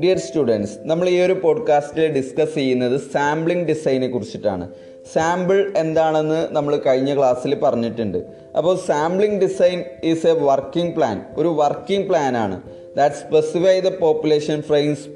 Dear 0.00 0.18
students 0.18 0.78
നമ്മൾ 0.82 1.08
ഈ 1.08 1.20
ഒരു 1.20 1.32
പോഡ്കാസ്റ്റിൽ 1.32 2.06
ഡിസ്കസ് 2.06 2.54
ചെയ്യുന്നത് 2.54 3.00
സാമ്പിളിംഗ് 3.12 3.66
ഡിസൈനെ 3.66 4.08
കുറിച്ചിട്ടാണ്. 4.08 4.68
സാമ്പിൾ 5.12 5.72
എന്താണെന്ന് 5.76 6.54
നമ്മൾ 6.54 6.76
കഴിഞ്ഞ 6.76 7.16
ക്ലാസ്സിൽ 7.16 7.54
പറഞ്ഞിട്ടുണ്ട്. 7.54 8.18
അപ്പോൾ 8.56 8.76
sampling 8.76 9.40
design 9.40 9.84
is 10.04 10.26
a 10.26 10.32
working 10.32 10.96
plan 10.96 11.22
ഒരു 11.36 11.48
വർക്കിംഗ് 11.48 12.08
പ്ലാനാണ് 12.08 12.62
that 12.96 13.16
specify 13.16 13.80
the 13.80 13.88
population 13.88 14.62
frames 14.62 15.08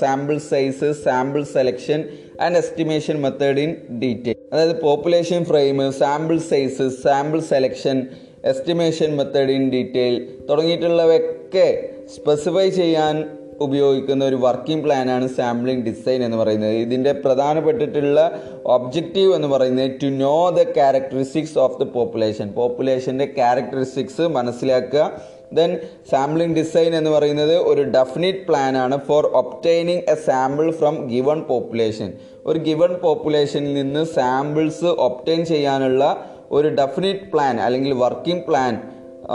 sample 0.00 0.38
size 0.38 0.92
sample 0.92 1.44
selection 1.44 2.04
and 2.40 2.56
estimation 2.56 3.22
method 3.22 3.58
in 3.58 3.76
detail 3.98 4.36
അതായത് 4.52 4.80
population 4.80 5.44
frame 5.44 5.92
sample 5.92 6.38
size 6.38 7.02
sample 7.02 7.40
selection 7.40 8.10
estimation 8.44 9.10
method 9.16 9.50
in 9.50 9.64
detail 9.70 10.14
തുടങ്ങിയിട്ടുള്ളവയൊക്കെ 10.48 11.66
specify 12.14 12.68
ചെയ്യാൻ 12.68 13.16
ഉപയോഗിക്കുന്ന 13.60 14.22
ഒരു 14.24 14.36
working 14.36 14.84
പ്ലാനാണ് 14.84 15.26
sampling 15.28 15.84
design 15.88 16.20
എന്ന് 16.24 16.36
പറയുന്നത്. 16.36 16.76
ഇതിന്റെ 16.84 17.12
പ്രധാനപ്പെട്ടിട്ടുള്ള 17.24 18.20
ഒബ്ജക്റ്റീവ് 18.64 19.34
എന്ന് 19.34 19.48
പറയുന്നത് 19.48 19.90
to 20.02 20.06
know 20.22 20.36
the 20.50 20.62
characteristics 20.78 21.58
of 21.58 21.78
the 21.82 21.86
population 21.96 22.48
പോപ്പുലേഷന്റെ 22.52 23.26
characteristics 23.38 24.26
മനസ്സിലാക്കുക. 24.38 25.04
ദെൻ 25.52 25.70
സാമ്പിളിംഗ് 26.10 26.56
ഡിസൈൻ 26.60 26.96
എന്ന് 26.96 27.10
പറയുന്നത് 27.10 27.54
ഒരു 27.70 27.82
ഡെഫിനിറ്റ് 27.96 28.42
പ്ലാൻ 28.48 28.76
ആണ് 28.76 28.96
for 29.08 29.24
obtaining 29.40 30.04
a 30.14 30.16
sample 30.26 30.70
from 30.70 30.96
given 31.14 31.40
population 31.48 32.12
ഒരു 32.46 32.58
ഗിവൺ 32.58 32.92
പോപ്പുലേഷനിൽ 33.04 33.74
നിന്ന് 33.74 34.04
സാമ്പിൾസ് 34.18 34.90
ഒപ്റ്റൈൻ 35.06 35.44
ചെയ്യാനുള്ള 35.44 36.04
ഒരു 36.50 36.68
ഡെഫിനിറ്റ് 36.74 37.26
പ്ലാൻ 37.32 37.60
അല്ലെങ്കിൽ 37.60 37.92
വർക്കിംഗ് 37.94 38.46
പ്ലാൻ 38.48 38.74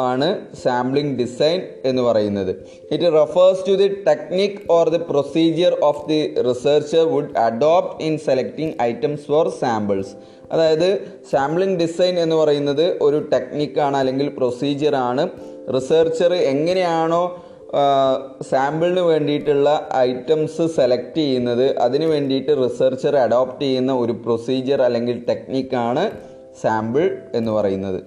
ആണ് 0.06 0.28
സാമ്പിളിംഗ് 0.64 1.14
ഡിസൈൻ 1.20 1.60
എന്ന് 1.86 2.02
പറയുന്നത്. 2.02 2.50
It 2.92 3.10
refers 3.14 3.62
to 3.68 3.72
the 3.72 3.88
technique 4.08 4.58
or 4.70 4.90
the 4.90 4.98
procedure 5.12 5.74
of 5.84 6.04
the 6.10 6.20
researcher 6.50 7.04
would 7.06 7.32
adopt 7.38 8.04
in 8.04 8.18
selecting 8.18 8.74
items 8.82 9.24
for 9.24 9.50
samples 9.60 10.14
അതായത് 10.52 10.90
സാമ്പിളിംഗ് 11.32 11.80
ഡിസൈൻ 11.80 12.20
എന്ന് 12.20 12.36
പറയുന്നത് 12.36 12.86
ഒരു 13.02 13.20
ടെക്നിക്കാണ് 13.32 13.98
അല്ലെങ്കിൽ 13.98 14.28
പ്രൊസീജിയറാണ് 14.30 15.24
റിസർച്ചർ 15.70 16.34
എങ്ങനെയാണോ 16.46 17.24
സാമ്പിളിന് 18.50 19.02
വേണ്ടിയിട്ടുള്ള 19.02 19.70
ഐറ്റംസ് 20.02 20.66
സെലക്ട് 20.76 21.16
ചെയ്യുന്നത് 21.16 21.66
അതിന് 21.80 22.06
വേണ്ടിയിട്ട് 22.06 22.52
റിസർച്ചർ 22.64 23.16
അഡോപ്റ്റ് 23.18 23.66
ചെയ്യുന്ന 23.66 23.94
ഒരു 23.94 24.14
പ്രൊസീജിയർ 24.26 24.82
അല്ലെങ്കിൽ 24.82 25.18
ടെക്നിക്കാണ് 25.28 26.04
സാമ്പിൾ 26.62 27.18
എന്ന് 27.34 27.52
പറയുന്നത്. 27.52 28.00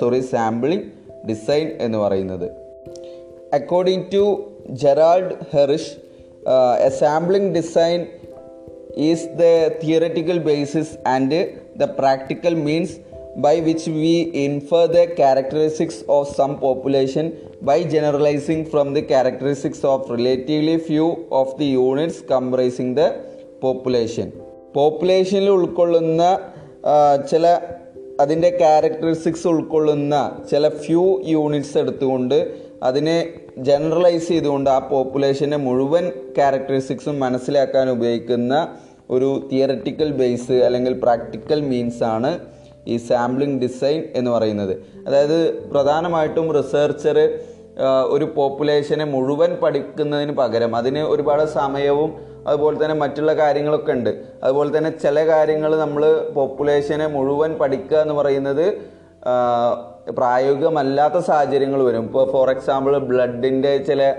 സോറി 0.00 0.20
സാമ്പിളിംഗ് 0.20 0.84
ഡിസൈൻ 1.28 1.68
എന്ന് 1.80 1.98
പറയുന്നത്. 1.98 2.46
According 3.54 4.04
to 4.14 4.24
Gerald 4.70 5.34
Hursh 5.52 5.92
a 6.84 6.88
sampling 6.88 7.54
design 7.54 8.06
is 8.96 9.26
the 9.26 9.42
theoretical 9.82 10.38
basis 10.38 11.08
and 11.08 11.40
the 11.76 11.84
practical 11.98 12.54
means 12.54 12.96
by 13.36 13.60
which 13.60 13.90
we 13.90 14.14
infer 14.34 14.86
the 14.86 15.04
characteristics 15.04 16.04
of 16.08 16.36
some 16.36 16.58
population 16.60 17.32
by 17.62 17.82
generalising 17.82 18.64
from 18.64 18.94
the 18.94 19.00
characteristics 19.00 19.86
of 19.86 20.10
relatively 20.10 20.76
few 20.78 21.14
of 21.30 21.58
the 21.58 21.64
units 21.64 22.24
comprising 22.30 22.96
the 22.96 23.00
population 23.60 24.32
പോപ്പുലേഷനിൽ 24.74 25.48
ഉൾക്കൊള്ളുന്ന 25.50 26.38
ചില 27.30 27.60
അതിന്റെ 28.20 28.50
characteristics 28.50 29.48
ഉൾക്കൊള്ളുന്ന 29.48 30.38
ചില 30.50 30.68
few 30.68 31.22
units 31.26 31.78
എടുത്തുകൊണ്ട് 31.78 32.54
അതിനെ 32.82 33.28
generalise 33.58 34.28
ചെയ്തുകൊണ്ട് 34.28 34.70
ആ 34.70 34.78
പോപ്പുലേഷന്റെ 34.78 35.56
മുഴുവൻ 35.56 36.10
ക്യാരക്ടറിസ്റ്റിക്സും 36.36 37.20
മനസ്സിലാക്കാൻ 37.20 37.90
ഉപയോഗിക്കുന്ന 37.90 38.68
ഒരു 39.10 39.48
തിയററ്റിക്കൽ 39.52 40.12
ബേസ് 40.12 40.52
അല്ലെങ്കിൽ 40.52 41.00
പ്രാക്ടിക്കൽ 41.00 41.60
മീൻസ് 41.60 42.02
ആണ് 42.02 42.38
ഈ 42.86 42.96
സാമ്പിളിംഗ് 42.96 43.60
ഡിസൈൻ 43.62 44.02
എന്ന് 44.14 44.30
പറയുന്നത്. 44.30 44.82
അതായത് 45.06 45.68
പ്രധാനമായിട്ടും 45.70 46.52
റിസർച്ചർ 46.52 47.42
ഒരു 48.14 48.24
പോപ്പുലേഷനെ 48.36 49.04
മുഴുവൻ 49.04 49.50
പഠിക്കുന്നതിന് 49.62 50.32
പകരം 50.32 50.76
അതിന് 50.76 50.98
ഒരുപാട് 50.98 51.44
സമയവും 51.58 52.10
അതുപോലെ 52.46 52.84
തന്നെ 52.84 52.96
മറ്റുള്ള 53.02 53.32
കാര്യങ്ങളൊക്കെ 53.32 53.92
ഉണ്ട്. 53.92 54.10
അതുപോലെ 54.44 54.78
തന്നെ 54.78 54.90
ചില 54.90 55.26
കാര്യങ്ങൾ 55.26 55.76
നമ്മൾ 55.76 56.04
പോപ്പുലേഷനെ 56.34 57.06
മുഴുവൻ 57.06 57.54
പഠിക്കുക 57.54 57.98
എന്ന് 57.98 58.14
പറയുന്നത് 58.14 58.66
പ്രായോഗികമല്ലാത്ത 60.18 61.18
സാഹചര്യങ്ങൾ 61.30 61.82
വരും. 61.88 62.04
ഇപ്പോൾ 62.04 62.32
ഫോർ 62.32 62.50
എക്സാമ്പിൾ 62.50 62.98
ബ്ലഡിന്റെ 62.98 63.84
ചില 63.88 64.14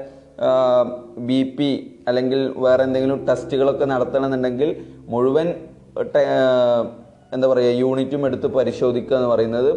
ബി 1.17 1.41
പി 1.57 1.99
അല്ലെങ്കിൽ 2.07 2.53
വേറെ 2.57 2.83
എന്തെങ്കിലും 2.83 3.25
ടെസ്റ്റുകളൊക്കെ 3.25 3.85
നടത്തണമെന്നുണ്ടെങ്കിൽ 3.85 4.75
മുഴുവൻ 5.07 5.53
എന്താ 7.33 7.47
പറയുക 7.47 7.73
യൂണിറ്റും 7.83 8.25
എടുത്ത് 8.25 8.47
പരിശോധിക്കുക 8.47 9.15
എന്ന് 9.17 9.29
പറയുന്നത് 9.29 9.69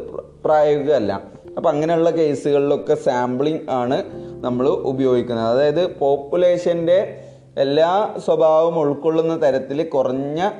പ്രായോഗികമല്ല. 0.44 1.12
അപ്പം 1.56 1.68
അങ്ങനെയുള്ള 1.68 2.10
കേസുകളിലൊക്കെ 2.10 2.94
സാമ്പിളിംഗ് 2.94 3.70
ആണ് 3.70 4.02
നമ്മൾ 4.44 4.68
ഉപയോഗിക്കുന്നത്. 4.68 5.46
അതായത് 5.46 5.98
പോപ്പുലേഷന്റെ 5.98 7.20
എല്ലാ 7.58 8.14
സ്വഭാവവും 8.24 8.78
ഉൾക്കൊള്ളുന്ന 8.78 9.42
തരത്തിൽ 9.42 9.88
കുറഞ്ഞ 9.88 10.50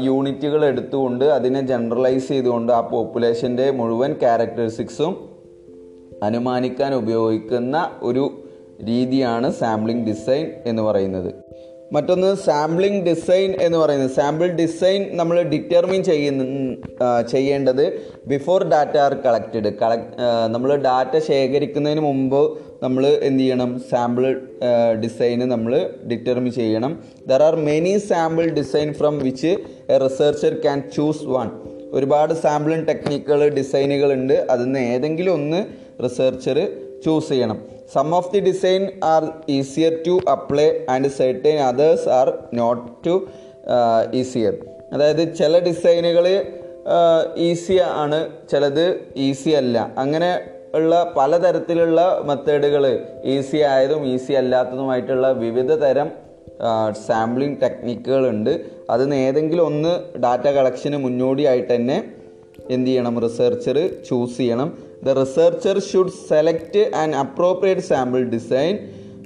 യൂണിറ്റുകൾ 0.00 0.64
എടുത്തുകൊണ്ട് 0.64 1.24
അതിനെ 1.24 1.66
ജനറലൈസ് 1.66 2.28
ചെയ്തുകൊണ്ട് 2.28 2.72
ആ 2.72 2.80
പോപ്പുലേഷന്റെ 2.80 3.70
മുഴുവൻ 3.70 4.12
ക്യാരക്ടറിസ്റ്റിക്സും 4.12 5.30
അനുമാനിക്കാൻ 6.22 6.94
ഉപയോഗിക്കുന്ന 6.94 7.90
ഒരു 8.02 8.30
രീതിയാണ് 8.82 9.52
സാമ്പിളിംഗ് 9.52 10.06
ഡിസൈൻ 10.06 10.52
എന്ന് 10.66 10.82
പറയുന്നത്. 10.82 11.43
മറ്റൊന്ന് 11.94 12.30
സാമ്പിളിംഗ് 12.46 13.00
ഡിസൈൻ 13.08 13.50
എന്ന് 13.66 13.78
പറയുന്നത്. 13.82 14.12
സാമ്പിൾ 14.18 14.48
ഡിസൈൻ 14.60 15.00
നമ്മൾ 15.20 15.36
ഡിറ്റർമിൻ 15.52 16.00
ചെയ്യുന്ന 16.10 16.42
ചെയ്യേണ്ടത് 17.32 17.84
before 18.32 18.60
data 18.72 18.96
are 19.04 19.14
collected 19.26 19.70
collect 19.82 20.06
നമ്മൾ 20.54 20.70
ഡാറ്റ 20.86 21.14
ശേഖരിക്കുന്നതിന് 21.28 22.02
മുമ്പ് 22.08 22.40
നമ്മൾ 22.84 23.04
എന്ത് 23.28 23.42
ചെയ്യണം? 23.42 23.70
സാമ്പിൾ 23.90 24.24
ഡിസൈന് 25.04 25.46
നമ്മൾ 25.52 25.74
ഡിറ്റർമിൻ 26.10 26.52
ചെയ്യണം. 26.60 26.94
There 27.30 27.42
are 27.48 27.56
many 27.70 27.94
sample 28.10 28.46
design 28.58 28.90
from 29.00 29.14
which 29.26 29.52
a 29.94 29.98
researcher 30.06 30.54
can 30.64 30.80
choose 30.96 31.26
one 31.34 31.50
ഒരുപാട് 31.98 32.32
സാമ്പിളിംഗ് 32.44 32.86
ടെക്നിക്കുകൾ 32.88 33.48
ഡിസൈനുകൾ 33.58 34.08
ഉണ്ട്. 34.18 34.36
അതിൽ 34.52 34.66
നിന്ന് 34.68 34.80
ഏതെങ്കിലും 34.94 35.32
ഒന്ന് 35.40 35.60
റിസർച്ചർ 36.04 36.58
ചൂസ് 37.04 37.28
ചെയ്യണം. 37.28 37.58
Some 37.94 38.08
of 38.14 38.30
the 38.32 38.40
design 38.40 38.82
are 39.04 39.22
easier 39.48 39.92
to 40.06 40.14
apply 40.30 40.68
and 40.88 41.08
certain 41.18 41.58
others 41.70 42.08
are 42.08 42.28
not 42.54 42.84
too 43.06 43.14
easier 44.12 44.54
അതായത് 44.92 45.22
ചില 45.34 45.58
ഡിസൈനുകൾ 45.58 46.26
ഈസി 47.36 47.76
ആണ് 48.02 48.18
ചിലത് 48.50 48.86
ഈസി 49.16 49.50
അല്ല. 49.50 49.76
അങ്ങനെ 49.98 50.30
ഉള്ള 50.74 50.94
പലതരത്തിലുള്ള 51.16 52.00
മെത്തേഡുകൾ 52.24 52.84
ഈസി 53.24 53.56
ആയതും 53.56 54.02
ഈസി 54.06 54.32
അല്ലാത്തതുമായിട്ടുള്ള 54.32 55.28
വിവിധ 55.32 55.72
തരം 55.84 56.08
സാമ്പിളിംഗ് 57.06 57.60
ടെക്നിക്കുകളുണ്ട് 57.62 58.50
ഉണ്ട്. 58.50 59.00
നിന്ന് 59.00 59.16
ഏതെങ്കിലും 59.16 59.64
ഒന്ന് 59.66 59.92
ഡാറ്റ 60.24 60.46
കളക്ഷന് 60.48 60.96
മുന്നോടിയായിട്ട് 60.96 61.74
തന്നെ 61.74 61.96
എന്ത് 62.70 62.90
ചെയ്യണം? 62.90 63.20
റിസർച്ചർ 63.20 63.90
ചൂസ് 64.08 64.36
ചെയ്യണം. 64.36 64.78
The 65.04 65.08
researcher 65.08 65.80
should 65.80 66.14
select 66.28 66.90
and 66.94 67.16
appropriate 67.16 67.82
sample 67.82 68.24
design 68.24 68.78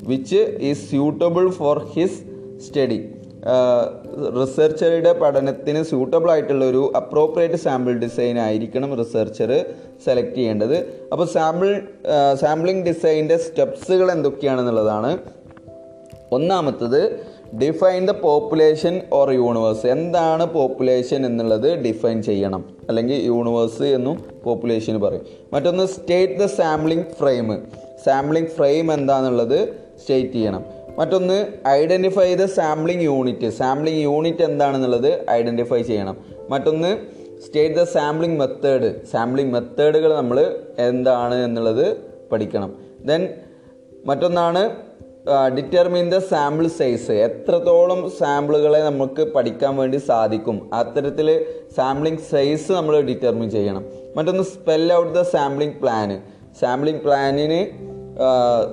which 0.03 0.59
is 0.61 0.91
suitable 0.91 1.50
for 1.50 1.78
his 1.78 2.21
study 2.67 3.09
റിസർച്ചറുടെ 4.41 5.12
പഠനത്തിന് 5.12 5.83
സ്യൂട്ടബിൾ 5.83 6.31
ആയിട്ടുള്ള 6.31 6.65
ഒരു 6.65 6.93
അപ്രോപ്രിയേറ്റ് 6.97 7.55
സാമ്പിൾ 7.56 7.99
ഡിസൈൻ 7.99 8.38
ആയിരിക്കണം 8.38 8.99
റിസർച്ചർ 8.99 9.67
സെലക്ട് 10.05 10.34
ചെയ്യേണ്ടത്. 10.34 10.77
അപ്പോൾ 11.12 11.27
സാമ്പിൾ 11.27 11.83
സാമ്പിളിംഗ് 12.34 12.87
ഡിസൈനിന്റെ 12.87 13.37
സ്റ്റെപ്സുകൾ 13.37 14.12
എന്തൊക്കെയാണെന്നുള്ളതാണ്. 14.12 15.19
ഒന്നാമത്തത് 16.32 17.27
define 17.56 18.06
the 18.06 18.11
population 18.11 19.00
or 19.12 19.31
universe 19.31 19.87
എന്താണ് 19.87 20.53
പോപ്പുലേഷൻ 20.53 21.27
എന്നുള്ളത് 21.27 21.79
ഡിഫൈൻ 21.79 22.23
ചെയ്യണം. 22.23 22.65
അല്ലെങ്കിൽ 22.89 23.25
യൂണിവേഴ്സ് 23.25 23.83
എന്നും 23.83 24.25
പോപ്പുലേഷൻ 24.45 25.00
പറയും. 25.00 25.27
മറ്റൊന്ന് 25.53 25.87
state 25.87 26.39
the 26.39 26.47
sampling 26.47 27.05
frame 27.19 27.67
sampling 28.05 28.49
frame 28.49 28.93
എന്താണെന്നുള്ളത് 28.93 29.69
സ്റ്റേറ്റ് 30.00 30.33
ചെയ്യണം. 30.33 30.65
മറ്റൊന്ന് 30.99 31.47
identify 31.69 32.35
the 32.35 32.45
sampling 32.45 33.03
unit 33.03 33.50
sampling 33.50 34.00
unit 34.00 34.43
എന്താണെന്നുള്ളത് 34.43 35.31
ഐഡന്റിഫൈ 35.31 35.83
ചെയ്യണം. 35.83 36.17
മറ്റൊന്ന് 36.50 36.97
state 37.47 37.75
the 37.75 37.83
sampling 37.83 38.41
method 38.41 39.06
sampling 39.06 39.53
മെത്തേഡുകൾ 39.53 40.15
നമ്മൾ 40.15 40.56
എന്താണ് 40.79 41.35
എന്നുള്ളത് 41.35 41.97
പഠിക്കണം. 42.33 42.75
ദെൻ 43.05 43.29
മറ്റൊന്നാണ് 44.06 44.88
ഡിറ്റർമിൻ 45.56 46.06
ദ 46.14 46.19
സാമ്പിൾ 46.32 46.66
സൈസ് 46.78 47.14
എത്രത്തോളം 47.26 48.00
സാമ്പിളുകളെ 48.19 48.80
നമുക്ക് 48.88 49.22
പഠിക്കാൻ 49.34 49.72
വേണ്ടി 49.80 49.98
സാധിക്കും? 50.10 50.56
അത്തരത്തിൽ 50.80 51.28
സാമ്പിളിംഗ് 51.76 52.25
സൈസ് 52.30 52.70
നമ്മൾ 52.78 52.94
ഡിറ്റർമിൻ 53.08 53.48
ചെയ്യണം. 53.56 53.84
മറ്റൊന്ന് 54.16 54.44
spell 54.54 54.86
out 54.98 55.12
the 55.19 55.22
sampling 55.34 55.76
plan 55.82 56.10
sampling 56.60 57.02
പ്ലാനിന് 57.06 57.60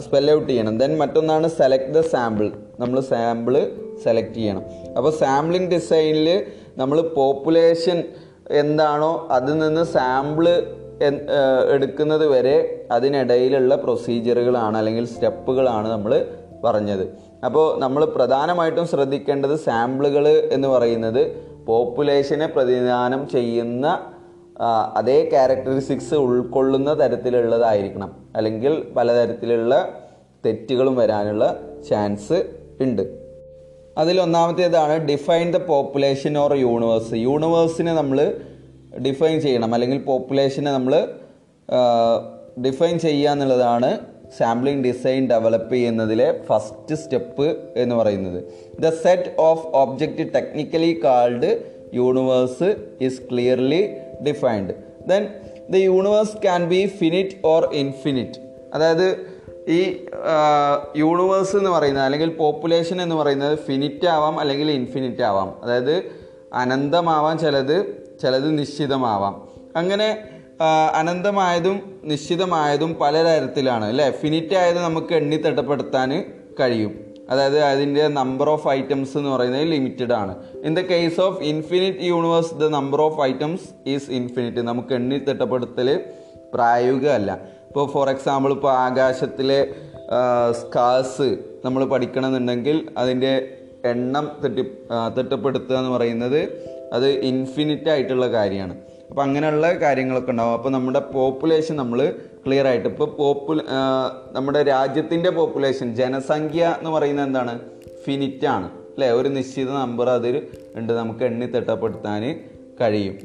spell 0.05 0.27
out 0.35 0.47
ചെയ്യണം. 0.51 0.75
ദെൻ 0.81 0.91
മറ്റൊന്നാണ് 1.01 1.47
സെലക്ട് 1.59 1.91
ദ 1.97 2.01
സാമ്പിൾ 2.13 2.47
നമ്മൾ 2.79 2.97
സാമ്പിൾ 3.11 3.55
സെലക്ട് 4.03 4.37
ചെയ്യണം. 4.37 4.63
അപ്പോൾ 4.97 5.11
സാമ്പിളിംഗ് 5.23 5.69
ഡിസൈനിൽ 5.75 6.29
നമ്മൾ 6.77 6.97
പോപ്പുലേഷൻ 7.19 7.99
എന്താണോ 8.63 9.11
അതിൽ 9.35 9.53
നിന്ന് 9.57 9.83
സാമ്പിൾ 9.97 10.47
എടുക്കുന്നത് 11.75 12.25
വരെ 12.33 12.57
അതിനിടയിലുള്ള 12.95 13.75
പ്രൊസീജിയറുകളാണ് 13.75 14.75
അല്ലെങ്കിൽ 14.77 15.05
സ്റ്റെപ്പുകളാണ് 15.13 15.87
നമ്മൾ 15.91 16.11
പറഞ്ഞത്. 16.65 17.05
അപ്പോൾ 17.45 17.65
നമ്മൾ 17.79 18.05
പ്രധാനമായിട്ടും 18.05 18.87
ശ്രദ്ധിക്കേണ്ടത് 18.87 19.55
സാമ്പിളുകൾ 19.55 20.27
എന്ന് 20.27 20.67
പറയുന്നത് 20.67 21.21
പോപ്പുലേഷനെ 21.65 22.47
പ്രതിനിധാനം 22.47 23.21
ചെയ്യുന്ന 23.27 23.85
അതേ 24.95 25.17
ക്യാരക്ടറിസ്റ്റിക്സ് 25.29 26.15
ഉൾക്കൊള്ളുന്ന 26.15 26.91
തരത്തിലുള്ളതായിരിക്കണം. 26.99 28.11
അല്ലെങ്കിൽ 28.35 28.73
പലതരത്തിലുള്ള 28.97 29.73
തെറ്റുകളും 30.45 30.95
വരാനുള്ള 30.95 31.45
ചാൻസ് 31.89 32.37
ഉണ്ട്. 32.81 33.03
അതിലൊന്നാമത്തേതാണ് 33.97 34.95
define 35.07 35.47
the 35.51 35.57
population 35.57 36.33
or 36.37 36.53
universe 36.53 37.13
യൂണിവേഴ്സിനെ 37.27 37.93
നമ്മൾ 37.93 38.19
ഡിഫൈൻ 39.05 39.37
ചെയ്യണം. 39.41 39.73
അല്ലെങ്കിൽ 39.73 39.99
പോപ്പുലേഷനെ 40.03 40.71
നമ്മൾ 40.71 40.93
ഡിഫൈൻ 42.65 42.95
ചെയ്യുക 42.99 43.31
എന്നുള്ളതാണ് 43.31 43.89
സാമ്പിളിംഗ് 44.37 44.85
ഡിസൈൻ 44.87 45.29
ഡെവലപ്പ് 45.29 45.73
ചെയ്യുന്നതിലെ 45.73 46.41
ഫസ്റ്റ് 46.45 46.95
സ്റ്റെപ്പ് 46.95 47.57
എന്ന് 47.75 47.95
പറയുന്നത്. 47.95 48.43
The 48.79 48.89
set 48.89 49.35
of 49.37 49.67
object 49.67 50.33
technically 50.33 50.99
called 51.03 51.71
universe 51.93 52.75
is 53.01 53.21
clearly 53.31 53.93
defined 54.27 54.73
then 55.07 55.27
the 55.69 55.75
universe 55.75 56.37
can 56.41 56.69
be 56.69 56.85
finite 56.85 57.35
or 57.45 57.69
infinite 57.73 58.39
അതായത് 58.73 59.35
ഈ 59.67 60.07
യൂണിവേഴ്സ് 60.95 61.55
എന്ന് 61.55 61.69
പറയുന്നത് 61.69 62.03
അല്ലെങ്കിൽ 62.03 62.29
പോപ്പുലേഷൻ 62.29 63.01
എന്ന് 63.01 63.15
പറയുന്നത് 63.15 63.59
ഫിനിറ്റ് 63.59 64.07
ആവാം 64.07 64.39
അല്ലെങ്കിൽ 64.39 64.71
ഇൻഫിനിറ്റ് 64.71 65.21
ആവാം. 65.21 65.63
അതായത് 65.63 66.03
അനന്തമാവാം 66.53 67.37
ചിലത് 67.37 67.77
ചിലത് 68.21 68.59
നിശ്ചിതമാവാം. 68.59 69.47
അങ്ങനെ 69.75 70.17
അനന്തമായതും 70.99 71.99
നിശ്ചിതമായതും 72.03 72.95
പല 73.01 73.23
തരത്തിലാണ് 73.23 73.85
അല്ലേ? 73.85 74.11
ഫിനിറ്റ് 74.11 74.55
ആയത് 74.55 74.79
നമുക്ക് 74.79 75.13
എണ്ണി 75.13 75.35
തിട്ടപ്പെടുത്താൻ 75.35 76.23
കഴിയും. 76.59 76.93
അതായത് 77.29 77.59
അതിന്റെ 77.63 78.07
നമ്പർ 78.07 78.49
ഓഫ് 78.49 78.67
ഐറ്റംസ് 78.67 79.17
എന്ന് 79.17 79.29
പറയുന്നത് 79.29 79.61
ലിമിറ്റഡ് 79.61 80.13
ആണ്. 80.13 80.35
In 80.63 80.75
the 80.75 80.79
case 80.79 81.21
of 81.21 81.43
infinite 81.43 81.99
universe 81.99 82.53
the 82.53 82.63
number 82.63 83.01
of 83.01 83.21
items 83.21 83.89
is 83.89 84.11
infinite 84.11 84.57
നമുക്ക് 84.57 84.93
എണ്ണി 84.93 85.17
തിട്ടപ്പെടുത്തൽ 85.17 86.03
പ്രായോഗികമല്ല. 86.53 87.39
ഇപ്പോൾ 87.67 87.87
ഫോർ 87.91 88.09
എക്സാമ്പിൾ 88.09 88.51
ഇപ്പോൾ 88.51 88.71
ആകാശത്തിലെ 88.71 89.75
സ്കാസ് 90.51 91.37
നമ്മൾ 91.65 91.85
പഠിക്കണമെന്നുണ്ടെങ്കിൽ 91.85 92.89
അതിന്റെ 92.97 93.57
എണ്ണം 93.85 94.31
തെറ്റി 94.43 94.63
തിട്ടപ്പെടുത്തുക 95.17 95.75
എന്ന് 95.77 95.91
പറയുന്നത് 95.91 96.39
അത് 96.93 97.09
ഇൻഫിനിറ്റ് 97.09 97.89
ആയിട്ടുള്ള 97.89 98.27
കാര്യമാണ്. 98.27 98.75
അപ്പോൾ 99.09 99.21
അങ്ങനെയുള്ള 99.21 99.73
കാര്യങ്ങളൊക്കെ 99.73 100.31
ഉണ്ടാവും. 100.31 100.53
അപ്പോൾ 100.53 100.69
നമ്മുടെ 100.69 100.99
പോപ്പുലേഷൻ 100.99 101.75
നമ്മൾ 101.75 102.15
ക്ലിയർ 102.45 102.67
ആയിട്ട് 102.67 102.87
ഇപ്പോൾ 102.87 103.09
പോപ്പു 103.09 103.53
നമ്മുടെ 104.31 104.63
രാജ്യത്തിന്റെ 104.63 105.29
പോപ്പുലേഷൻ 105.29 105.95
ജനസംഖ്യ 105.95 106.75
എന്ന് 106.77 106.89
പറയുന്നത് 106.89 107.25
എന്താണ്? 107.25 107.59
ഫിനിറ്റ് 108.05 108.47
ആണ്. 108.47 108.65
അല്ലേ? 108.65 109.11
ഒരു 109.11 109.29
നിശ്ചിത 109.29 109.69
നമ്പർ 109.69 110.09
അതിൽ 110.09 110.47
ഉണ്ട്. 110.75 110.93
നമുക്ക് 110.93 111.23
എണ്ണി 111.23 111.45
തിട്ടപ്പെടുത്താൻ 111.45 112.49
കഴിയും. 112.81 113.17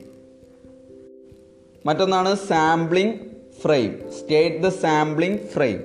മറ്റൊന്നാണ് 1.87 2.35
sampling 2.35 3.15
frame 3.61 4.11
state 4.19 4.57
the 4.57 4.69
sampling 4.69 5.39
frame 5.39 5.81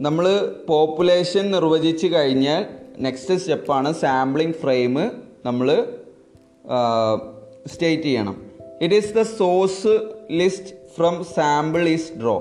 നമ്മൾ 0.00 0.54
പോപ്പുലേഷൻ 0.68 1.50
നിർവചിച്ച് 1.50 2.06
കഴിഞ്ഞാൽ 2.06 2.66
നെക്സ്റ്റ് 2.98 3.34
സ്റ്റെപ്പാണ് 3.34 3.92
സാമ്പിളിംഗ് 3.92 4.54
ഫ്രെയിം 4.54 4.94
നമ്മൾ 5.46 5.86
സ്റ്റേറ്റ് 7.66 8.02
ചെയ്യണം. 8.02 8.45
It 8.82 8.94
is 8.94 9.14
the 9.14 9.22
source 9.22 10.00
list 10.30 10.72
from 10.96 11.24
sample 11.36 11.88
is 11.88 12.12
draw 12.20 12.36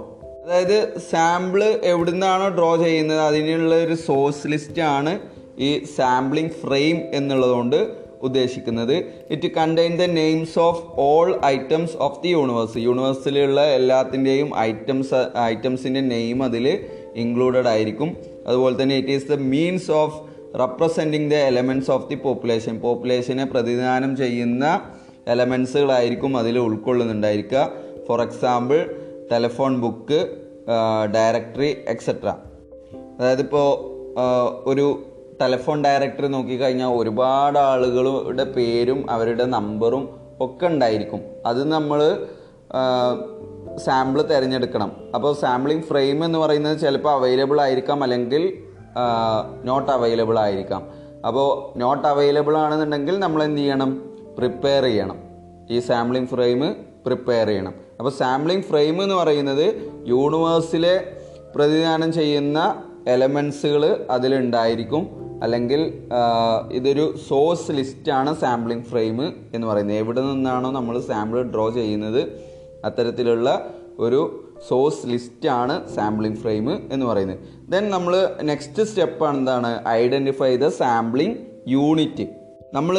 അതായത് 0.45 0.99
സാമ്പിൾ 1.11 1.63
എവിടുന്നാണോ 1.83 2.47
ഡ്രോ 2.49 2.75
ചെയ്യുന്നത് 2.83 3.19
അതിനുള്ള 3.19 3.75
ഒരു 3.83 3.93
സോഴ്സ് 3.93 4.47
ലിസ്റ്റ് 4.47 4.81
ആണ് 4.81 5.19
ഈ 5.59 5.83
സാമ്പിളിംഗ് 5.83 6.51
ഫ്രെയിം 6.51 6.97
എന്നുള്ളതുകൊണ്ട് 7.13 8.05
ഉദ്ദേശിക്കുന്നത്. 8.21 9.05
It 9.29 9.47
contain 9.51 9.95
the 9.95 10.01
names 10.01 10.59
of 10.59 10.83
all 10.97 11.41
items 11.45 11.97
of 11.97 12.23
the 12.23 12.27
universe 12.27 12.77
യൂണിവേഴ്സിലുള്ള 12.77 13.61
എല്ലാത്തിന്റെയും 13.73 14.57
ഐറ്റംസ് 14.57 15.27
ഐറ്റംസിന്റെ 15.39 16.01
നെയിം 16.01 16.43
അതിൽ 16.43 16.85
ഇൻക്ലൂഡഡ് 17.15 17.67
ആയിരിക്കും. 17.67 18.17
അതുപോലെ 18.47 18.81
തന്നെ 18.81 18.97
it 18.97 19.09
is 19.09 19.27
the 19.27 19.33
means 19.33 19.91
of 19.91 20.17
representing 20.59 21.31
the 21.31 21.33
elements 21.33 21.91
of 21.91 22.09
the 22.09 22.15
population 22.15 22.79
പോപ്പുലേഷനെ 22.79 23.45
പ്രതിനിധാനം 23.45 24.17
ചെയ്യുന്ന 24.17 24.81
എലമെൻസുകളായിരിക്കും 25.27 26.38
അതിൽ 26.38 26.60
ഉൾക്കൊള്ളുന്നുണ്ടായിരിക്കുക. 26.60 27.62
For 28.07 28.22
example 28.22 28.80
telephone 29.31 29.81
book 29.81 30.19
directory 31.16 31.77
etcetera 31.88 32.30
അതായത് 33.19 33.42
ഇപ്പോൾ 33.42 33.68
ഒരു 34.69 35.04
ടെലഫോൺ 35.42 35.83
ഡയറക്ടറി 35.83 36.27
നോക്കിക്കഴിഞ്ഞാൽ 36.27 36.88
ഒരുപാട് 36.88 37.60
ആളുകളുടെ 37.60 38.44
പേരും 38.44 39.00
അവരുടെ 39.12 39.45
നമ്പറും 39.45 40.04
ഒക്കെ 40.42 40.66
ഉണ്ടായിരിക്കും. 40.68 41.22
അത് 41.45 41.62
നമ്മൾ 41.71 42.28
സാമ്പിൾ 43.78 44.21
തിരഞ്ഞെടുക്കണം. 44.21 44.92
അപ്പോൾ 45.16 45.33
സാമ്പിളിംഗ് 45.33 45.83
ഫ്രെയിം 45.83 46.25
എന്ന് 46.25 46.39
പറയുന്നത് 46.39 46.80
ചിലപ്പോൾ 46.80 47.10
അവൈലബിൾ 47.10 47.62
ആയിരിക്കാം 47.62 48.04
അല്ലെങ്കിൽ 48.04 48.44
നോട്ട് 49.63 49.92
അവൈലബിൾ 49.92 50.39
ആയിരിക്കാം. 50.39 50.83
അപ്പോൾ 51.28 51.80
നോട്ട് 51.80 52.07
അവൈലബിൾ 52.07 52.57
ആണെന്നുണ്ടെങ്കിൽ 52.57 53.19
നമ്മൾ 53.19 53.44
എന്ത് 53.44 53.62
ചെയ്യണം? 53.62 53.92
പ്രിപ്പയർ 54.37 54.83
ചെയ്യണം. 54.83 55.17
ഈ 55.69 55.79
സാമ്പിളിംഗ് 55.79 56.29
ഫ്രെയിം 56.29 56.75
പ്രിപ്പയർ 57.05 57.47
ചെയ്യണം. 57.47 57.73
അപ്പോൾ 57.99 58.09
സാമ്പിളിംഗ് 58.09 58.63
ഫ്രെയിം 58.63 59.03
എന്ന് 59.03 59.15
പറയുന്നത് 59.15 59.65
യൂണിവേഴ്സിലെ 60.07 60.95
പ്രതിദാനം 61.55 62.13
ചെയ്യുന്ന 62.13 62.59
എലമെൻസുകൾ 63.07 64.07
അതിലുണ്ടായിരിക്കും. 64.09 65.03
അല്ലെങ്കിൽ 65.43 65.81
ഇതൊരു 66.71 67.15
സോഴ്സ് 67.27 67.71
ലിസ്റ്റാണ് 67.71 68.35
സാമ്പിളിംഗ് 68.41 68.85
ഫ്രെയിം 68.85 69.17
എന്ന് 69.53 69.67
പറയുന്നത്. 69.67 69.97
എവിടെ 69.97 70.21
നിന്നാണോ 70.21 70.71
നമ്മൾ 70.71 70.99
സാമ്പിൾ 70.99 71.41
ഡ്രോ 71.41 71.69
ചെയ്യുന്നത് 71.69 72.21
അത്തരത്തിലുള്ള 72.85 73.49
ഒരു 73.99 74.21
സോഴ്സ് 74.67 75.07
ലിസ്റ്റാണ് 75.07 75.95
സാമ്പിളിംഗ് 75.95 76.37
ഫ്രെയിം 76.37 76.93
എന്ന് 76.93 77.05
പറയുന്നത്. 77.05 77.39
ദെൻ 77.71 77.89
നമ്മൾ 77.89 78.35
നെക്സ്റ്റ് 78.42 78.83
സ്റ്റെപ്പാണ് 78.83 79.37
എന്താണ്? 79.37 79.87
ഐഡന്റിഫൈ 79.87 80.57
ദ 80.57 80.68
സാമ്പിളിംഗ് 80.68 81.37
യൂണിറ്റ് 81.68 82.27
നമ്മൾ 82.74 82.95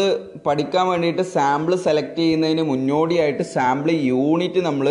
പഠിക്കാൻ 0.46 0.88
വേണ്ടിയിട്ട് 0.88 1.22
സാമ്പിൾ 1.36 1.74
സെലക്ട് 1.76 2.18
ചെയ്യുന്നതിന് 2.18 2.62
മുന്നോടിയായിട്ട് 2.62 3.42
സാമ്പിൾ 3.42 3.90
യൂണിറ്റ് 4.12 4.60
നമ്മൾ 4.64 4.86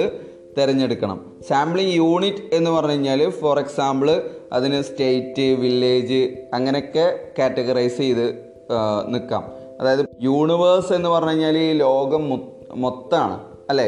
തിരഞ്ഞെടുക്കണം. 0.58 1.18
സാമ്പിളിംഗ് 1.50 1.96
യൂണിറ്റ് 2.02 2.44
എന്ന് 2.58 2.72
പറഞ്ഞു 2.72 2.92
കഴിഞ്ഞാൽ 2.92 3.30
ഫോർ 3.40 3.60
എക്സാമ്പിൾ 3.60 4.10
അതിന് 4.54 4.82
സ്റ്റേറ്റ് 4.82 5.48
വില്ലേജ് 5.62 6.22
അങ്ങനെയൊക്കെ 6.54 7.06
കാറ്റഗറൈസ് 7.38 7.98
ചെയ്ത് 7.98 8.28
നിൽക്കാം 9.14 9.44
അതായത് 9.80 10.04
യൂണിവേഴ്സ് 10.22 10.94
എന്ന് 10.94 11.10
പറഞ്ഞു 11.10 11.32
കഴിഞ്ഞാൽ 11.32 11.58
ഈ 11.58 11.72
ലോകം 11.86 12.24
മൊത്തമാണ് 12.84 13.38
അല്ലേ? 13.70 13.88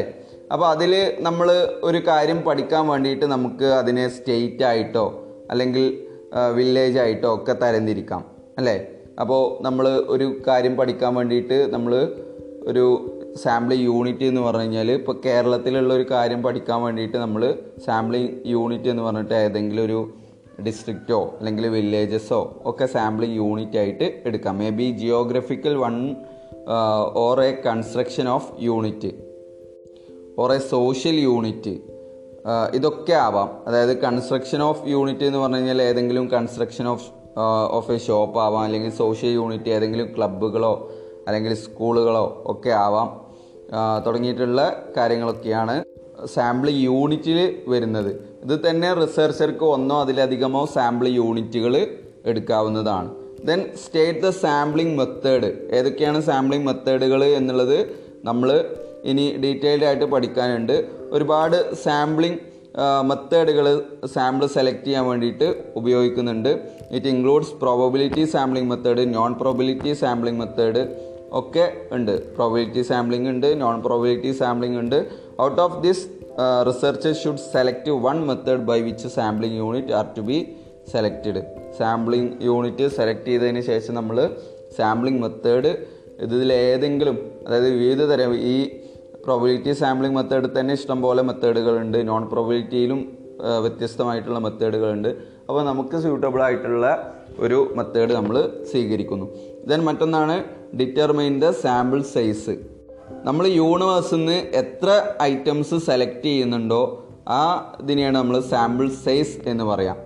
അപ്പോൾ 0.52 0.66
അതിൽ 0.74 0.92
നമ്മൾ 1.18 1.48
ഒരു 1.82 1.98
കാര്യം 2.08 2.38
പഠിക്കാൻ 2.42 2.88
വേണ്ടിയിട്ട് 2.88 3.24
നമുക്ക് 3.24 3.64
അതിനെ 3.64 4.08
സ്റ്റേറ്റ് 4.08 4.64
ആയിട്ടോ 4.64 5.06
അല്ലെങ്കിൽ 5.50 5.84
വില്ലേജ് 6.56 6.98
ആയിട്ടോ 6.98 7.34
ഒക്കെ 7.34 7.52
തരംതിരിക്കാം 7.52 8.22
അല്ലേ? 8.58 8.76
അപ്പോൾ 9.20 9.62
നമ്മൾ 9.64 9.88
ഒരു 9.88 10.42
കാര്യം 10.46 10.76
പഠിക്കാൻ 10.76 11.14
വേണ്ടിയിട്ട് 11.14 11.72
നമ്മൾ 11.72 11.92
ഒരു 12.66 12.84
സാമ്പിൾ 13.36 13.74
യൂണിറ്റ് 13.74 14.24
എന്ന് 14.24 14.40
പറഞ്ഞു 14.40 14.60
കഴിഞ്ഞാൽ 14.60 14.90
ഇപ്പോൾ 14.90 15.20
കേരളത്തിലുള്ള 15.24 15.94
ഒരു 15.94 16.06
കാര്യം 16.10 16.42
പഠിക്കാൻ 16.42 16.82
വേണ്ടിയിട്ട് 16.82 17.16
നമ്മൾ 17.16 17.42
സാമ്പിളിംഗ് 17.86 18.30
യൂണിറ്റ് 18.46 18.88
എന്ന് 18.88 19.02
പറഞ്ഞിട്ട് 19.02 19.34
ഏതെങ്കിലും 19.34 19.84
ഒരു 19.84 19.98
ഡിസ്ട്രിക്റ്റോ 20.66 21.36
അല്ലെങ്കിൽ 21.38 21.66
വില്ലേജസോ 21.66 22.60
ഒക്കെ 22.64 22.86
സാമ്പിളിംഗ് 22.86 23.36
യൂണിറ്റ് 23.36 23.78
ആയിട്ട് 23.78 24.06
എടുക്കാം. 24.24 24.58
May 24.58 24.70
be 24.70 24.90
geographical 24.90 25.74
one 25.74 25.96
or 27.14 27.40
a 27.40 27.52
construction 27.66 28.28
of 28.28 28.48
unit 28.60 29.10
or 30.38 30.52
a 30.52 30.58
social 30.58 31.14
unit 31.14 31.74
ഇതൊക്കെ 32.74 33.12
ആവാം. 33.12 33.48
അതായത് 33.66 33.94
കൺസ്ട്രക്ഷൻ 34.00 34.62
ഓഫ് 34.62 34.82
യൂണിറ്റ് 34.88 35.24
എന്ന് 35.24 35.38
പറഞ്ഞു 35.38 35.56
കഴിഞ്ഞാൽ 35.56 35.82
ഏതെങ്കിലും 35.82 36.28
construction 36.28 36.88
of 36.88 37.06
of 37.78 37.92
a 37.92 37.98
shop 38.06 38.38
ആവാം 38.44 38.62
അല്ലെങ്കിൽ 38.66 38.92
സോഷ്യൽ 39.02 39.32
യൂണിറ്റ് 39.38 39.70
ഏതെങ്കിലും 39.76 40.08
ക്ലബ്ബുകളോ 40.16 40.72
അല്ലെങ്കിൽ 41.26 41.54
സ്കൂളുകളോ 41.54 42.42
ഒക്കെ 42.52 42.70
ആവാം. 42.86 43.08
തുടങ്ങിയിട്ടുള്ള 44.06 44.60
കാര്യങ്ങളൊക്കെയാണ് 44.96 45.74
സാമ്പിൾ 46.34 46.68
യൂണിറ്റിൽ 46.70 47.38
വരുന്നത്. 47.72 48.10
ഇത് 48.44 48.54
തന്നെ 48.66 48.88
റിസർച്ചർക്ക് 49.00 49.64
ഒന്നോ 49.64 49.96
അതിലധികമോ 50.04 50.62
സാമ്പിൾ 50.76 51.08
യൂണിറ്റുകൾ 51.08 51.74
എടുക്കാവുന്നതാണ്. 52.30 53.10
Then 53.48 53.60
state 53.82 54.22
the 54.26 54.30
sampling 54.44 54.96
method 54.98 55.48
ഏതൊക്കെയാണ് 55.78 56.20
സാമ്പിളിംഗ് 56.22 56.66
മെത്തേഡുകൾ 56.66 57.24
എന്നുള്ളത് 57.24 57.78
നമ്മൾ 58.24 58.50
ഇനി 59.04 59.24
ഡീറ്റെയിൽഡ് 59.42 59.84
ആയിട്ട് 59.84 60.04
പഠിക്കാനുണ്ട്. 60.04 60.76
ഒരുപാട് 61.10 61.74
സാമ്പിളിംഗ് 61.84 62.40
മെത്തേഡുകൾ 63.10 63.66
സാമ്പിൾ 64.14 64.46
സെലക്ട് 64.46 64.84
ചെയ്യാൻ 64.84 65.04
വേണ്ടിയിട്ട് 65.06 65.46
ഉപയോഗിക്കുന്നുണ്ട്. 65.76 66.52
It 66.96 67.08
includes 67.08 67.54
probability 67.62 68.24
sampling 68.34 68.70
method 68.72 69.02
non 69.14 69.32
probability 69.42 69.92
sampling 70.02 70.40
method 70.42 70.82
ഒക്കെ 71.40 71.64
ഉണ്ട്. 71.92 72.14
പ്രോബിലിറ്റി 72.36 72.82
സാമ്പിളിംഗ് 72.90 73.28
ഉണ്ട് 73.28 73.48
നോൺ 73.60 73.76
പ്രോബിലിറ്റി 73.86 74.30
സാമ്പിളിംഗ് 74.32 74.78
ഉണ്ട് 74.78 74.98
out 75.40 75.60
of 75.64 75.76
this 75.82 76.04
research 76.68 77.10
should 77.22 77.44
select 77.52 77.92
one 78.06 78.18
method 78.26 78.64
by 78.70 78.78
which 78.80 79.08
sampling 79.08 79.56
unit 79.56 79.92
are 79.92 80.06
to 80.16 80.22
be 80.22 80.38
selected 80.92 81.40
sampling 81.78 82.30
unit 82.44 82.84
select 82.88 83.26
ചെയ്തതിന് 83.26 83.62
ശേഷം 83.62 83.94
നമ്മൾ 83.94 84.18
sampling 84.76 85.20
method 85.22 85.70
ഇതിൽ 86.26 86.50
ഏതെങ്കിലും 86.52 87.16
അതായത് 87.46 87.70
വിവിധ 87.74 88.02
തരം 88.12 88.32
ഈ 88.52 88.56
പ്രോബിലിറ്റി 89.24 89.72
സാമ്പിളിംഗ് 89.72 90.16
മെത്തേഡ് 90.16 90.48
തന്നെ 90.58 90.74
ഇഷ്ടംപോലെ 90.74 91.22
മെത്തേഡുകളുണ്ട് 91.22 91.98
നോൺ 92.08 92.22
പ്രോബിലിറ്റിയിലും 92.28 93.00
വ്യത്യസ്തമായിട്ടുള്ള 93.64 94.38
മെത്തേഡുകളുണ്ട് 94.38 95.10
അപ്പോൾ 95.48 95.62
നമുക്ക് 95.64 95.96
സ്യൂട്ടബിൾ 95.96 96.40
ആയിട്ടുള്ള 96.46 96.86
ഒരു 97.38 97.58
മെത്തേഡ് 97.76 98.12
നമ്മൾ 98.12 98.36
സ്വീകരിക്കുന്നു. 98.70 99.26
ദെൻ 99.68 99.80
മറ്റൊന്നാണ് 99.88 100.34
ഡിറ്റർമൈൻ 100.80 101.34
ദ 101.44 101.50
സാമ്പിൾ 101.64 102.00
സൈസ് 102.14 102.54
നമ്മൾ 103.24 103.44
യൂണിവേഴ്സിൽ 103.60 104.16
നിന്ന് 104.16 104.38
എത്ര 104.62 104.88
ഐറ്റംസ് 105.22 105.78
സെലക്ട് 105.86 106.24
ചെയ്യുന്നുണ്ടോ 106.24 106.82
ആ 107.28 107.40
ഇതിനെയാണ് 107.80 108.16
നമ്മൾ 108.18 108.36
സാമ്പിൾ 108.52 108.86
സൈസ് 109.06 109.34
എന്ന് 109.46 109.64
പറയാം. 109.64 109.96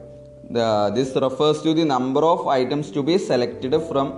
This 0.97 1.15
refers 1.25 1.61
to 1.67 1.73
the 1.81 1.85
number 1.97 2.25
of 2.25 2.47
items 2.61 2.95
to 2.97 3.01
be 3.01 3.17
selected 3.31 3.81
from 3.89 4.09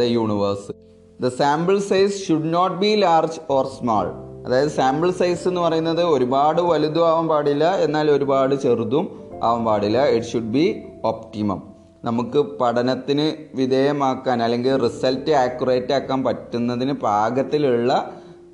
the 0.00 0.02
universe 0.16 0.72
the 1.20 1.28
sample 1.42 1.78
size 1.90 2.14
should 2.26 2.54
not 2.54 2.76
be 2.76 2.92
large 2.94 3.40
or 3.50 3.66
small 3.78 4.06
അതായത് 4.46 4.68
സാമ്പിൾ 4.68 5.10
സൈസ് 5.10 5.44
എന്ന് 5.48 5.60
പറയുന്നത് 5.60 6.02
ഒരുപാട് 6.14 6.60
വലുതും 6.62 7.04
ആവാൻ 7.08 7.26
പാടില്ല 7.28 7.64
എന്നാൽ 7.76 8.06
ഒരുപാട് 8.10 8.54
ചെറുതും 8.54 9.04
ആവാൻ 9.44 9.62
പാടില്ല. 9.64 9.98
ഇറ്റ് 10.06 10.26
ഷുഡ് 10.26 10.52
ബി 10.56 10.66
ഒപ്റ്റിമം 11.04 11.60
നമുക്ക് 12.04 12.40
പഠനത്തിന് 12.60 13.26
വിധേയമാക്കാൻ 13.54 14.38
അല്ലെങ്കിൽ 14.42 14.74
റിസൾട്ട് 14.76 15.32
ആക്യുറേറ്റ് 15.44 15.92
ആക്കാൻ 15.92 16.20
പറ്റുന്നതിന് 16.24 16.94
പാകത്തിലുള്ള 17.06 17.92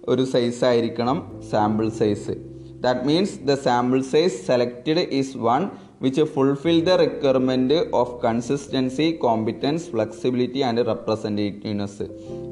ഒരു 0.09 0.25
സൈസ് 0.25 0.63
ആയിരിക്കണം 0.65 1.17
sample 1.51 1.87
size 2.01 2.35
that 2.85 3.05
means 3.07 3.37
the 3.45 3.55
sample 3.65 4.01
size 4.13 4.39
selected 4.47 5.03
is 5.19 5.37
one 5.39 5.63
which 6.03 6.23
fulfil 6.23 6.85
the 6.85 6.91
requirement 6.91 7.91
of 7.95 8.23
consistency 8.25 9.13
competence 9.13 9.91
flexibility 9.91 10.61
and 10.61 10.87
representativeness 10.87 12.03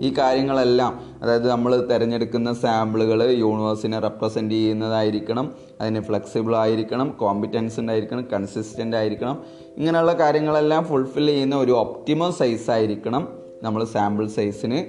ഈ 0.00 0.14
കാര്യങ്ങളെല്ലാം 0.19 1.00
അതായത് 1.23 1.49
നമ്മൾ 1.50 1.87
തിരഞ്ഞെടുക്കുന്ന 1.87 2.52
സാമ്പിളുകൾ 2.52 3.31
യൂണിവേഴ്സിനെ 3.31 3.99
റെപ്രസെന്റ് 3.99 4.55
ചെയ്യുന്നതായിരിക്കണം 4.55 5.55
അതിന് 5.81 6.00
ഫ്ലെക്സിബിൾ 6.00 6.57
ആയിരിക്കണം 6.57 7.11
കോമ്പിറ്റൻസ് 7.11 7.81
ഉണ്ടായിരിക്കണം 7.81 8.28
കൺസിസ്റ്റന്റ് 8.33 8.97
ആയിരിക്കണം. 8.97 9.38
ഇങ്ങനെയുള്ള 9.76 10.12
കാര്യങ്ങളെല്ലാം 10.12 10.85
ഫുൾഫിൽ 10.85 11.26
ചെയ്യുന്ന 11.26 11.57
ഒരു 11.57 11.73
ഒപ്റ്റിമം 11.73 12.33
സൈസ് 12.33 12.71
ആയിരിക്കണം 12.71 13.28
നമ്മൾ 13.62 13.85
സാമ്പിൾ 13.85 14.26
സൈസിന് 14.26 14.87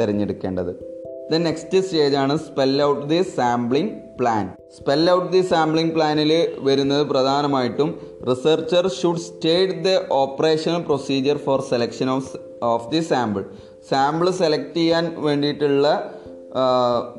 തിരഞ്ഞെടുക്കേണ്ടത്. 0.00 0.93
ദ 1.30 1.36
നെക്സ്റ്റ് 1.36 1.80
സ്റ്റേജ് 1.80 2.16
ആണ് 2.16 2.38
spell 2.38 2.82
out 2.82 3.04
the 3.08 3.20
sampling 3.36 3.92
plan 4.18 4.44
spell 4.76 5.10
out 5.10 5.32
the 5.32 5.40
sampling 5.42 5.92
പ്ലാനിൽ 5.94 6.32
വരുന്നത് 6.60 7.08
പ്രധാനമായിട്ടും 7.08 7.90
researcher 8.30 8.88
should 8.88 9.18
state 9.18 9.78
the 9.84 9.92
operational 10.10 10.82
procedure 10.82 11.36
for 11.36 11.60
selection 11.70 12.10
of 12.10 12.30
of 12.62 12.90
the 12.92 13.00
sample 13.00 13.44
sample 13.90 14.30
select 14.30 14.74
ചെയ്യാൻ 14.74 15.14
വേണ്ടിയിട്ടുള്ള 15.18 15.86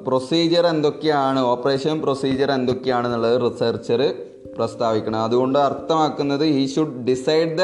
പ്രൊസീജിയർ 0.05 0.65
എന്തൊക്കെയാണ് 0.67 1.39
ഓപ്പറേഷൻ 1.39 2.01
പ്രൊസീജിയർ 2.01 2.51
എന്തൊക്കെയാണെന്നുള്ളത് 2.51 3.37
റിസർച്ചർ 3.41 4.01
പ്രസ്താവിക്കണം. 4.57 5.23
അതുകൊണ്ട് 5.23 5.59
അർത്ഥമാക്കുന്നത് 5.59 6.45
he 6.45 6.65
should 6.75 7.05
decide 7.05 7.57
the 7.57 7.63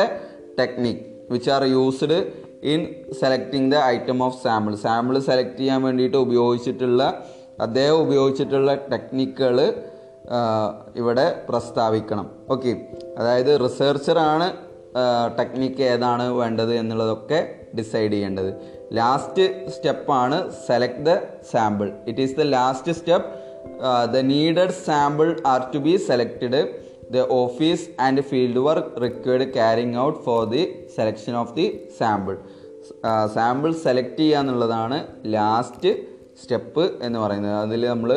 technique 0.60 1.04
which 1.32 1.50
are 1.50 1.64
used 1.66 2.18
in 2.64 2.96
selecting 3.20 3.72
the 3.72 3.76
item 3.76 4.24
of 4.24 4.44
sample 4.44 4.76
sample 4.76 5.20
select 5.20 5.58
ചെയ്യാൻ 5.58 5.82
വേണ്ടിയിട്ട് 5.84 6.18
ഉപയോഗിച്ചിട്ടുള്ള 6.18 7.24
അദ്ദേഹം 7.60 7.96
ഉപയോഗിച്ചിട്ടുള്ള 7.96 8.76
ടെക്നിക്കുകൾ 8.76 9.74
ഇവിടെ 10.96 11.46
പ്രസ്താവിക്കണം. 11.50 12.32
ഓക്കെ 12.50 12.88
അതായത് 13.18 13.60
റിസർച്ചറാണ് 13.64 14.72
ടെക്നിക്ക് 15.40 15.82
ഏതാണ് 15.82 16.30
വേണ്ടത് 16.30 16.74
എന്നുള്ളതൊക്കെ 16.74 17.56
ഡിസൈഡ് 17.78 18.12
ചെയ്യേണ്ടത്. 18.12 18.54
ലാസ്റ്റ് 18.94 19.70
സ്റ്റെപ്പാണ് 19.70 20.52
select 20.68 21.06
the 21.06 21.18
sample 21.52 21.92
it 22.08 22.22
is 22.22 22.36
the 22.36 22.42
last 22.42 22.92
step 22.92 23.30
the 24.14 24.18
needed 24.18 24.70
sample 24.70 25.42
are 25.46 25.62
to 25.74 25.78
be 25.78 25.96
selected 25.98 26.81
the 27.16 27.26
office 27.42 27.86
and 28.00 28.22
field 28.22 28.62
work 28.68 29.02
required 29.02 29.54
carrying 29.54 29.98
out 30.06 30.20
for 30.26 30.42
the 30.50 30.64
selection 30.96 31.36
of 31.42 31.54
the 31.56 31.66
sample 32.00 32.38
sample 33.36 33.72
select 33.84 34.18
ചെയ്യുക 34.18 34.40
എന്നുള്ളതാണ് 34.40 34.98
last 35.26 35.92
step 36.42 36.84
എന്ന് 37.06 37.20
പറയുന്നത്. 37.20 37.56
അതിൽ 37.66 37.82
നമ്മൾ 37.86 38.12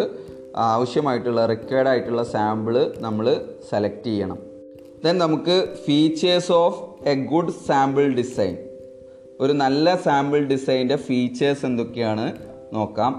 ആവശ്യമായിട്ടുള്ള 0.56 1.46
required 1.46 1.88
ആയിട്ടുള്ള 1.88 2.22
sample 2.22 2.74
നമ്മൾ 3.00 3.26
select 3.70 4.04
ചെയ്യണം. 4.04 4.38
ദെൻ 5.04 5.18
നമുക്ക് 5.18 5.56
features 5.86 6.52
of 6.52 6.80
a 7.12 7.14
good 7.32 7.54
sample 7.68 8.06
design 8.20 8.54
ഒരു 9.40 9.52
നല്ല 9.52 9.96
സാമ്പിൾ 10.06 10.40
ഡിസൈന്റെ 10.52 10.96
ഫീച്ചേഴ്സ് 11.06 11.64
എന്തൊക്കെയാണ് 11.66 12.26
നോക്കാം. 12.72 13.12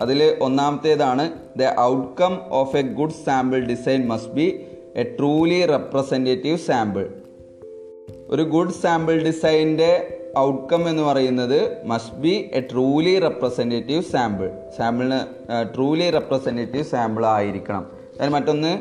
അതിൽ 0.00 0.20
ഒന്നാമത്തേതാണ് 0.46 1.24
the 1.60 1.72
outcome 1.90 2.34
of 2.60 2.76
a 2.76 2.82
good 2.98 3.18
sample 3.26 3.60
design 3.72 4.00
must 4.12 4.32
be 4.32 4.46
a 4.96 5.02
truly 5.16 5.66
representative 5.66 6.58
sample 6.58 7.06
ഒരു 8.28 8.42
ഗുഡ് 8.42 8.76
സാമ്പിൾ 8.82 9.16
ഡിസൈന്റെ 9.22 9.90
ഔട്ട്കം 10.38 10.88
എന്ന് 10.88 11.02
പറയുന്നത് 11.02 11.58
must 11.84 12.16
be 12.16 12.32
a 12.52 12.60
truly 12.60 13.18
representative 13.18 14.02
sample 14.02 14.50
സാമ്പിളിന് 14.76 15.20
truly 15.74 16.10
representative 16.10 16.84
sample 16.84 17.26
ആയിരിക്കണം. 17.26 17.86
അതിന് 18.20 18.32
മറ്റൊന്ന് 18.34 18.72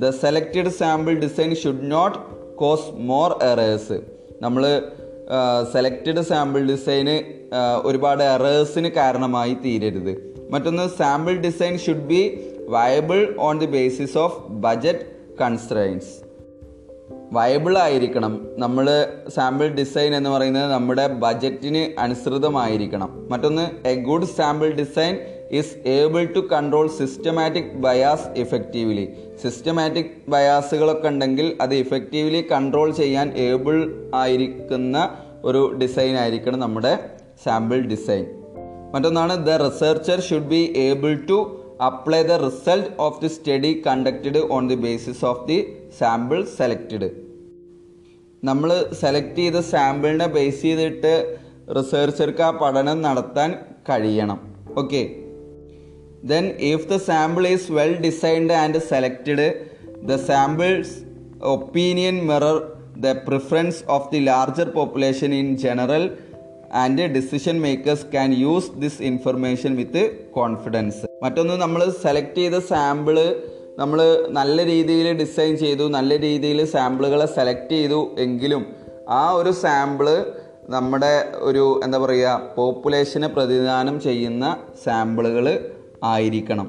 the 0.00 0.10
selected 0.10 0.68
sample 0.68 1.14
design 1.14 1.54
should 1.54 1.90
not 1.90 2.18
cause 2.56 2.92
more 3.10 3.44
errors 3.44 3.98
നമ്മൾ 4.42 4.64
selected 5.72 6.20
sample 6.20 6.62
ഡിസൈന് 6.72 7.16
ഒരുപാട് 7.84 8.22
എറേഴ്സിന് 8.22 8.88
കാരണമായി 8.88 9.56
തീരരുത്. 9.64 10.12
മറ്റൊന്ന് 10.50 10.88
sample 10.98 11.36
design 11.36 11.78
should 11.78 12.06
be 12.12 12.22
viable 12.68 13.34
on 13.38 13.58
the 13.58 13.66
basis 13.66 14.18
of 14.18 14.38
budget 14.66 15.13
constraints 15.40 16.34
viable 17.32 17.78
ആയിരിക്കണം. 17.78 18.48
നമ്മൾ 18.58 19.06
സാമ്പിൾ 19.34 19.68
ഡിസൈൻ 19.68 20.14
എന്ന് 20.14 20.30
പറയുന്നത് 20.30 20.72
നമ്മുടെ 20.72 21.06
ബജറ്റിന് 21.06 22.00
അനുസൃതമായിരിക്കണം. 22.00 23.28
മറ്റൊന്ന് 23.30 23.88
a 23.88 23.94
good 23.94 24.24
sample 24.24 24.70
design 24.70 25.18
is 25.50 25.88
able 25.88 26.24
to 26.24 26.40
control 26.40 26.88
systematic 26.88 27.64
bias 27.64 28.38
effectively 28.38 29.14
systematic 29.42 30.30
ബയാസുകളൊക്കെ 30.30 31.08
ഉണ്ടെങ്കിൽ 31.08 31.56
അത് 31.60 31.74
ഇഫക്റ്റീവ്ലി 31.74 32.46
കൺട്രോൾ 32.52 32.90
ചെയ്യാൻ 32.90 33.32
ഏബിൾ 33.36 33.94
ആയിരിക്കുന്ന 34.14 35.10
ഒരു 35.44 35.78
ഡിസൈൻ 35.82 36.16
ആയിരിക്കണം 36.16 36.60
നമ്മുടെ 36.60 36.98
സാമ്പിൾ 37.44 37.80
ഡിസൈൻ 37.80 38.26
മറ്റൊന്നാണ് 38.92 39.46
the 39.46 39.50
researcher 39.50 40.20
should 40.20 40.48
be 40.48 40.72
able 40.76 41.26
to 41.30 41.63
apply 41.80 42.22
the 42.22 42.32
result 42.32 42.90
of 42.98 43.20
the 43.20 43.28
study 43.28 43.82
conducted 43.86 44.38
on 44.50 44.68
the 44.68 44.74
basis 44.74 45.24
of 45.24 45.48
the 45.48 45.58
sample 45.98 46.44
selected 46.44 47.08
നമ്മൾ 48.42 48.90
select 49.00 49.36
ചെയ്ത 49.36 49.56
സാമ്പിളിനെ 49.56 50.26
ബേസ് 50.26 50.62
ചെയ്തിട്ട് 50.62 51.12
റിസർച്ചർക്ക് 51.76 52.42
ആ 52.42 52.50
പഠനം 52.50 53.02
നടത്താൻ 53.02 53.58
കഴിയണം. 53.88 54.38
Okay 54.78 55.02
then 56.24 56.44
if 56.46 56.86
the 56.86 56.96
sample 56.96 57.48
is 57.48 57.72
well 57.72 58.00
designed 58.00 58.52
and 58.52 58.78
selected 58.78 59.46
the 60.04 60.16
samples 60.16 60.94
opinion 61.42 62.26
mirror 62.26 62.56
the 62.96 63.12
preference 63.12 63.84
of 63.88 64.12
the 64.12 64.18
larger 64.18 64.68
population 64.68 65.34
in 65.34 65.56
general 65.56 66.16
and 66.82 67.04
decision 67.06 67.56
makers 67.60 68.06
can 68.12 68.30
use 68.34 68.70
this 68.78 69.02
information 69.02 69.72
with 69.76 70.02
confidence 70.32 71.02
മറ്റൊന്ന് 71.22 71.56
നമ്മൾ 71.56 71.90
select 72.04 72.38
ചെയ്ത 72.38 72.58
sample 72.70 73.18
നമ്മൾ 73.78 74.00
നല്ല 74.30 74.64
രീതിയിൽ 74.66 75.06
design 75.18 75.56
ചെയ്തു 75.56 75.84
നല്ല 75.88 76.18
രീതിയിൽ 76.18 76.64
സാമ്പിളുകളെ 76.64 77.26
select 77.26 77.70
ചെയ്തു 77.70 78.00
എങ്കിലും 78.18 78.64
ആ 79.08 79.22
ഒരു 79.30 79.52
സാമ്പിൾ 79.64 80.08
നമ്മുടെ 80.68 81.12
ഒരു 81.48 81.80
എന്താ 81.84 81.98
പറയുക 81.98 82.28
പോപ്പുലേഷനെ 82.56 83.28
പ്രതിദാനം 83.28 84.00
ചെയ്യുന്ന 84.00 84.44
സാമ്പിളുകൾ 84.84 85.46
ആയിരിക്കണം. 86.04 86.68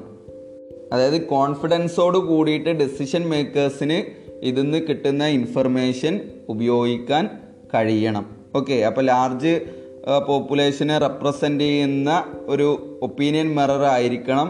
അതായത് 0.92 1.18
കോൺഫിഡൻസോട് 1.26 2.18
കൂടിയിട്ട് 2.18 2.72
ഡെസിഷൻ 2.80 3.22
മേക്കേഴ്സിന് 3.28 3.98
ഇതിന്ന് 4.42 4.78
കിട്ടുന്ന 4.78 5.24
ഇൻഫർമേഷൻ 5.38 6.14
ഉപയോഗിക്കാൻ 6.48 7.24
കഴിയണം. 7.74 8.26
ഓക്കെ 8.56 8.76
അപ്പോൾ 8.88 9.04
ലാർജ് 9.04 9.54
പോപ്പുലേഷനെ 10.28 10.98
റെപ്രസെന്റ് 10.98 11.64
ചെയ്യുന്ന 11.64 12.24
ഒരു 12.46 12.98
ഒപ്പീനിയൻ 13.02 13.54
മിറർ 13.54 13.84
ആയിരിക്കണം 13.84 14.48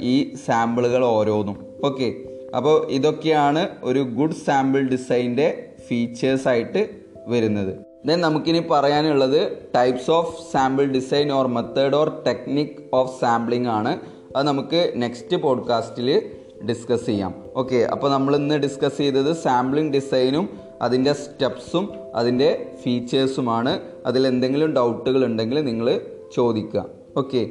ഈ 0.00 0.34
സാമ്പിളുകൾ 0.46 1.04
ഓരോന്നും. 1.04 1.56
ഓക്കെ 1.84 2.14
അപ്പോൾ 2.56 2.90
ഇതൊക്കെയാണ് 2.90 3.68
ഒരു 3.82 3.98
ഗുഡ് 3.98 4.38
സാമ്പിൾ 4.46 4.80
ഡിസൈന്റെ 4.80 5.68
ഫീച്ചേഴ്സ് 5.88 6.48
ആയിട്ട് 6.48 6.88
വരുന്നത്. 7.26 7.72
ദെൻ 8.06 8.20
നമുക്കിനി 8.20 8.62
പറയാനുള്ളത് 8.70 9.40
types 9.74 10.10
of 10.10 10.52
sample 10.52 10.84
design 10.84 11.32
or 11.32 11.46
method 11.46 11.94
or 11.94 12.22
technique 12.26 12.76
of 12.92 13.20
sampling 13.20 13.68
ആണ്. 13.68 13.98
അത് 14.36 14.46
നമുക്ക് 14.46 14.92
നെക്സ്റ്റ് 14.96 15.36
പോഡ്കാസ്റ്റിൽ 15.36 16.22
ഡിസ്കസ് 16.68 17.06
ചെയ്യാം. 17.06 17.34
ഓക്കെ 17.56 17.76
അപ്പോൾ 17.76 18.10
നമ്മൾ 18.10 18.36
ഇന്ന് 18.36 18.54
ഡിസ്കസ് 18.54 18.98
ചെയ്തത് 18.98 19.32
സാമ്പിളിംഗ് 19.36 19.92
ഡിസൈനും 19.92 20.67
അതിന്റെ 20.82 21.12
സ്റ്റെപ്സും 21.12 21.92
അതിന്റെ 22.14 22.72
ഫീച്ചേഴ്സുമാണ്. 22.82 23.80
അതിൽ 24.06 24.26
എന്തെങ്കിലും 24.26 24.72
ഡൗട്ടുകൾ 24.72 25.24
ഉണ്ടെങ്കിൽ 25.24 25.64
നിങ്ങൾ 25.64 26.00
ചോദിക്കുക. 26.34 26.84
ഓക്കെ. 27.16 27.50